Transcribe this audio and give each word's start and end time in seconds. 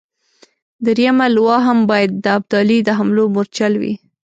درېمه 0.85 1.27
لواء 1.35 1.61
هم 1.67 1.79
باید 1.89 2.11
د 2.23 2.25
ابدالي 2.37 2.77
د 2.83 2.89
حملو 2.97 3.23
مورچل 3.35 3.73
وي. 3.81 3.93